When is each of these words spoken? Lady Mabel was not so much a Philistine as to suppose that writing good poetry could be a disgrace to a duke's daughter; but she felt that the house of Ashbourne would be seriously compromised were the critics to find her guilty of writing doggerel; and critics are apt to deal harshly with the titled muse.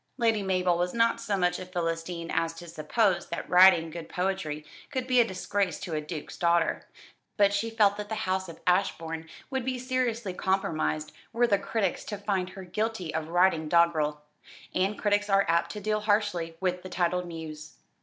Lady 0.17 0.41
Mabel 0.41 0.79
was 0.79 0.95
not 0.95 1.21
so 1.21 1.37
much 1.37 1.59
a 1.59 1.65
Philistine 1.67 2.31
as 2.31 2.55
to 2.55 2.67
suppose 2.67 3.27
that 3.27 3.47
writing 3.47 3.91
good 3.91 4.09
poetry 4.09 4.65
could 4.89 5.05
be 5.05 5.19
a 5.21 5.23
disgrace 5.23 5.79
to 5.79 5.93
a 5.93 6.01
duke's 6.01 6.37
daughter; 6.37 6.87
but 7.37 7.53
she 7.53 7.69
felt 7.69 7.97
that 7.97 8.09
the 8.09 8.15
house 8.25 8.49
of 8.49 8.59
Ashbourne 8.65 9.29
would 9.51 9.63
be 9.63 9.77
seriously 9.77 10.33
compromised 10.33 11.11
were 11.31 11.45
the 11.45 11.59
critics 11.59 12.03
to 12.05 12.17
find 12.17 12.49
her 12.49 12.63
guilty 12.63 13.13
of 13.13 13.27
writing 13.27 13.69
doggerel; 13.69 14.21
and 14.73 14.97
critics 14.97 15.29
are 15.29 15.45
apt 15.47 15.71
to 15.73 15.79
deal 15.79 15.99
harshly 15.99 16.57
with 16.59 16.81
the 16.81 16.89
titled 16.89 17.27
muse. 17.27 17.73